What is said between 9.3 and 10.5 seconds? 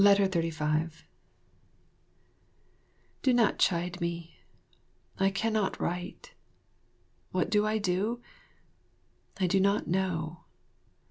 I do not know.